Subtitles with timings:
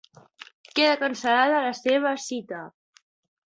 [0.79, 2.67] Queda cancel·lada la seva cita.